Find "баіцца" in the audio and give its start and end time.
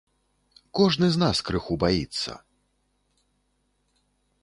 1.85-2.31